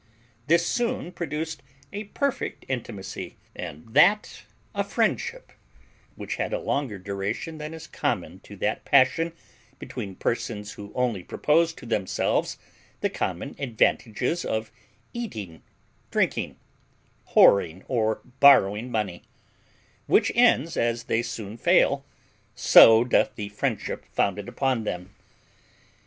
[0.47, 1.61] This soon produced
[1.93, 5.51] a perfect intimacy, and that a friendship,
[6.15, 9.31] which had a longer duration than is common to that passion
[9.77, 12.57] between persons who only propose to themselves
[13.01, 14.71] the common advantages of
[15.13, 15.61] eating,
[16.09, 16.57] drinking,
[17.35, 19.21] whoring, or borrowing money;
[20.07, 22.03] which ends, as they soon fail,
[22.55, 25.13] so doth the friendship founded upon them.